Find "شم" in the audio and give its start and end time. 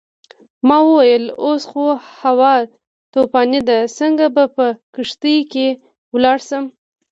6.47-6.65